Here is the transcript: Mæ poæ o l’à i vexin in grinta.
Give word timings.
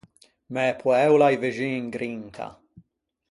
Mæ 0.53 0.63
poæ 0.79 1.03
o 1.13 1.15
l’à 1.19 1.29
i 1.35 1.37
vexin 1.43 1.77
in 1.79 1.87
grinta. 1.95 2.47